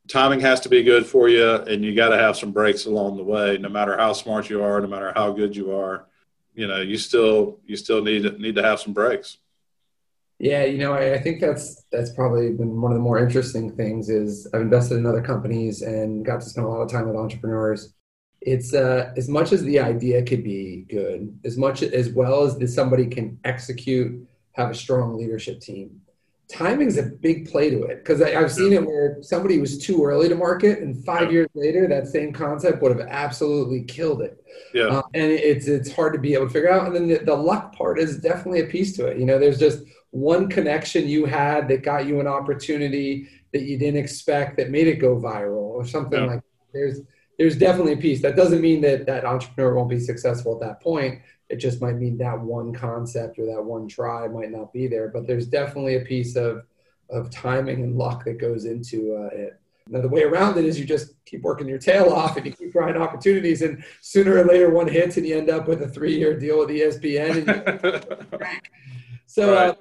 [0.08, 3.16] timing has to be good for you, and you got to have some breaks along
[3.16, 3.58] the way.
[3.58, 6.06] No matter how smart you are, no matter how good you are,
[6.54, 9.38] you know, you still you still need need to have some breaks.
[10.38, 13.74] Yeah, you know, I, I, think that's that's probably been one of the more interesting
[13.76, 14.08] things.
[14.08, 17.16] Is I've invested in other companies and got to spend a lot of time with
[17.16, 17.94] entrepreneurs.
[18.40, 22.58] It's uh, as much as the idea could be good, as much as well as
[22.58, 26.00] that somebody can execute have a strong leadership team.
[26.48, 30.04] Timing is a big play to it because I've seen it where somebody was too
[30.04, 34.44] early to market, and five years later, that same concept would have absolutely killed it.
[34.74, 36.86] Yeah, uh, and it's it's hard to be able to figure out.
[36.86, 39.18] And then the, the luck part is definitely a piece to it.
[39.18, 43.78] You know, there's just one connection you had that got you an opportunity that you
[43.78, 46.26] didn't expect that made it go viral or something yeah.
[46.26, 46.40] like.
[46.40, 46.72] That.
[46.74, 47.00] There's
[47.38, 48.20] there's definitely a piece.
[48.22, 51.96] That doesn't mean that that entrepreneur won't be successful at that point it just might
[51.96, 55.08] mean that one concept or that one try might not be there.
[55.08, 56.64] But there's definitely a piece of
[57.10, 59.60] of timing and luck that goes into uh, it.
[59.88, 62.52] Now the way around it is you just keep working your tail off and you
[62.52, 65.88] keep trying opportunities, and sooner or later one hits and you end up with a
[65.88, 67.44] three-year deal with ESPN.
[69.26, 69.74] so, uh,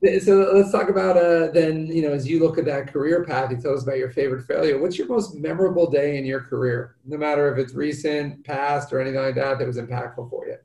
[0.00, 0.14] right.
[0.14, 1.88] uh, so let's talk about uh, then.
[1.88, 4.46] You know, as you look at that career path, you tell us about your favorite
[4.46, 4.80] failure.
[4.80, 9.00] What's your most memorable day in your career, no matter if it's recent, past, or
[9.00, 10.56] anything like that that was impactful for you?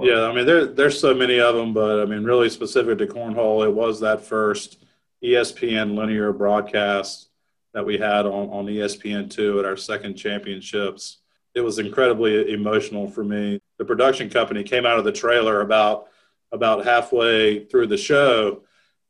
[0.00, 3.06] Yeah, I mean there there's so many of them, but I mean really specific to
[3.06, 4.84] cornhole, it was that first
[5.22, 7.28] ESPN linear broadcast
[7.74, 11.18] that we had on, on ESPN two at our second championships.
[11.54, 13.60] It was incredibly emotional for me.
[13.78, 16.08] The production company came out of the trailer about
[16.52, 18.62] about halfway through the show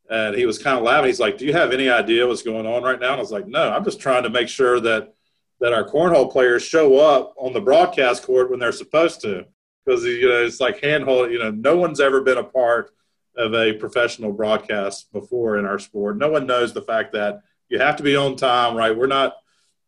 [0.09, 1.07] and he was kind of laughing.
[1.07, 3.31] He's like, "Do you have any idea what's going on right now?" And I was
[3.31, 5.13] like, "No, I'm just trying to make sure that
[5.59, 9.45] that our cornhole players show up on the broadcast court when they're supposed to."
[9.87, 11.31] Because you know it's like handhold.
[11.31, 12.91] You know, no one's ever been a part
[13.35, 16.17] of a professional broadcast before in our sport.
[16.17, 18.95] No one knows the fact that you have to be on time, right?
[18.95, 19.35] We're not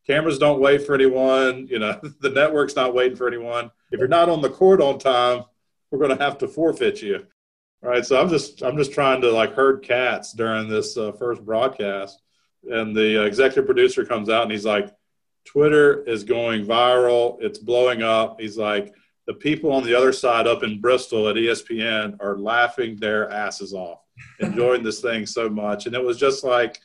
[0.07, 1.67] cameras don't wait for anyone.
[1.67, 3.71] You know, the network's not waiting for anyone.
[3.91, 5.43] If you're not on the court on time,
[5.91, 7.25] we're going to have to forfeit you,
[7.81, 8.05] right?
[8.05, 12.21] So I'm just I'm just trying to like herd cats during this uh, first broadcast,
[12.63, 14.93] and the uh, executive producer comes out and he's like,
[15.43, 17.37] Twitter is going viral.
[17.41, 18.39] It's blowing up.
[18.39, 18.93] He's like,
[19.29, 23.75] the people on the other side up in Bristol at ESPN are laughing their asses
[23.75, 23.99] off,
[24.39, 25.85] enjoying this thing so much.
[25.85, 26.79] And it was just like,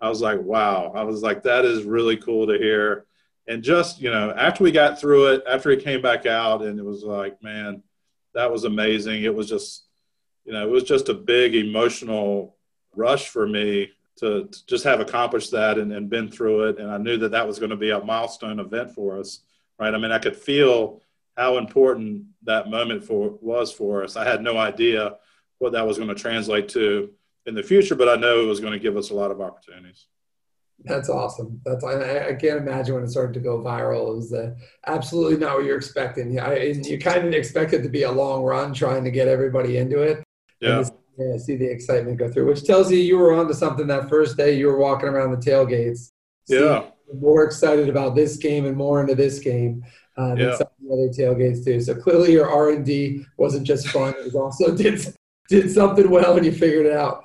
[0.00, 0.90] I was like, wow.
[0.92, 3.06] I was like, that is really cool to hear.
[3.46, 6.80] And just, you know, after we got through it, after he came back out, and
[6.80, 7.84] it was like, man,
[8.34, 9.22] that was amazing.
[9.22, 9.84] It was just,
[10.44, 12.56] you know, it was just a big emotional
[12.96, 16.80] rush for me to, to just have accomplished that and, and been through it.
[16.80, 19.42] And I knew that that was going to be a milestone event for us,
[19.78, 19.94] right?
[19.94, 21.00] I mean, I could feel
[21.36, 24.16] how important that moment for was for us.
[24.16, 25.16] I had no idea
[25.58, 27.10] what that was going to translate to
[27.46, 29.40] in the future, but I know it was going to give us a lot of
[29.40, 30.06] opportunities.
[30.84, 31.60] That's awesome.
[31.64, 34.12] That's I, I can't imagine when it started to go viral.
[34.12, 34.54] It was uh,
[34.86, 36.32] absolutely not what you're expecting.
[36.32, 39.78] Yeah, you kind of expect it to be a long run, trying to get everybody
[39.78, 40.22] into it.
[40.60, 40.84] Yeah.
[41.16, 44.36] Yeah, see the excitement go through, which tells you you were onto something that first
[44.36, 44.56] day.
[44.56, 46.10] You were walking around the tailgates.
[46.48, 46.86] Yeah.
[47.14, 49.84] More excited about this game and more into this game
[50.16, 50.56] uh, yeah.
[50.86, 51.80] The other tailgates too.
[51.80, 55.04] So clearly, your R and D wasn't just fun; it was also did
[55.48, 57.24] did something well, and you figured it out.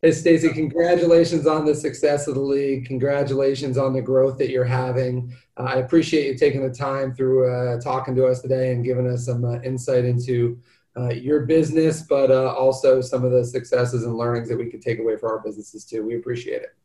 [0.00, 2.86] Hey, Stacy, congratulations on the success of the league.
[2.86, 5.34] Congratulations on the growth that you're having.
[5.56, 9.08] Uh, I appreciate you taking the time through uh, talking to us today and giving
[9.08, 10.60] us some uh, insight into
[10.96, 14.82] uh, your business, but uh, also some of the successes and learnings that we could
[14.82, 16.04] take away for our businesses too.
[16.04, 16.76] We appreciate it.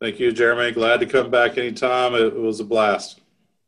[0.00, 0.72] Thank you, Jeremy.
[0.72, 2.14] Glad to come back anytime.
[2.14, 3.20] It was a blast.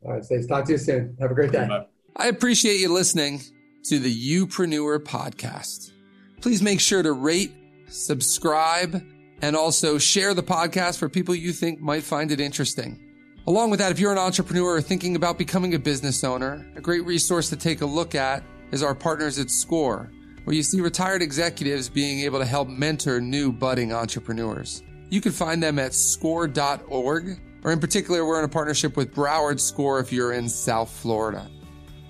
[0.04, 0.46] All right, Stacy.
[0.46, 1.16] Talk to you soon.
[1.20, 1.86] Have a great day.
[2.18, 3.42] I appreciate you listening
[3.84, 5.92] to the UPreneur podcast.
[6.40, 7.52] Please make sure to rate
[7.88, 9.02] subscribe,
[9.42, 13.04] and also share the podcast for people you think might find it interesting.
[13.46, 16.80] Along with that, if you're an entrepreneur or thinking about becoming a business owner, a
[16.80, 18.42] great resource to take a look at
[18.72, 20.10] is our partners at SCORE,
[20.44, 24.82] where you see retired executives being able to help mentor new budding entrepreneurs.
[25.08, 29.60] You can find them at score.org, or in particular, we're in a partnership with Broward
[29.60, 31.48] SCORE if you're in South Florida.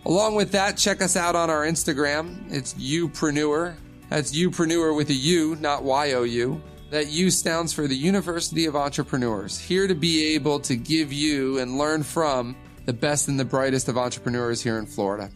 [0.07, 2.51] Along with that, check us out on our Instagram.
[2.51, 3.77] It's UPreneur,
[4.09, 6.63] that's UPreneur with a U, not Y O U.
[6.91, 11.59] That U stands for the University of Entrepreneurs, here to be able to give you
[11.59, 15.31] and learn from the best and the brightest of entrepreneurs here in Florida.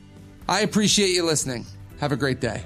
[0.48, 1.66] I appreciate you listening.
[2.00, 2.62] Have a great day.